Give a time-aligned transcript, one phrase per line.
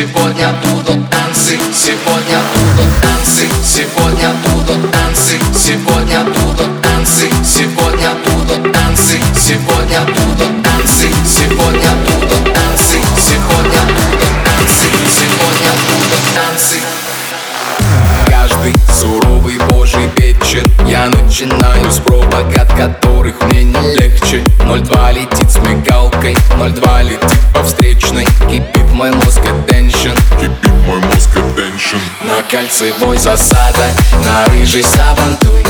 [0.00, 9.20] сегодня будут танцы, сегодня будут танцы, сегодня будут танцы, сегодня будут танцы, сегодня будут танцы,
[9.36, 16.76] сегодня будут танцы, сегодня будут танцы, сегодня будут танцы, сегодня будут танцы.
[18.26, 25.50] Каждый суровый божий вечер Я начинаю с пробок, от которых мне не легче 02 летит
[25.50, 29.79] с мигалкой 02 летит по встречной Кипит мой мозг attention
[32.42, 33.90] кольцевой засада,
[34.24, 35.64] на рыжий сабантуй.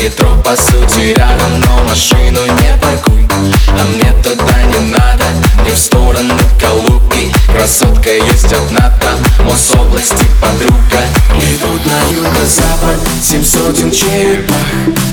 [0.00, 3.26] Метро по сути рядом, но машину не паркуй.
[3.68, 5.24] А мне туда не надо,
[5.64, 7.32] не в сторону Калуги.
[7.52, 11.02] Красотка есть одна там, Мособласти подруга.
[11.36, 14.56] Идут на юго-запад, семь сотен черепах.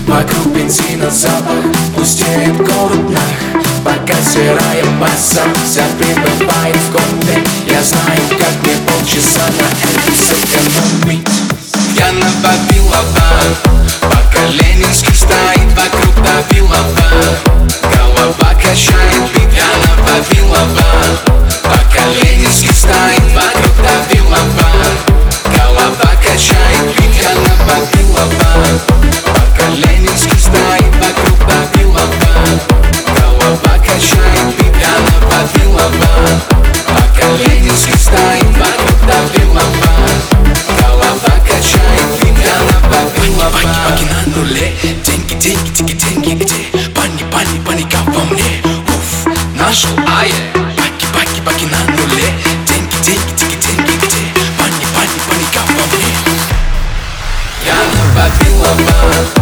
[0.07, 3.70] Вокруг бензина запах, пустеет город нах
[4.02, 11.27] Пока серая баса вся прибывает в конте Я знаю, как мне полчаса на это сэкономить
[11.99, 14.20] Я на Вавилова,
[58.63, 59.41] of mine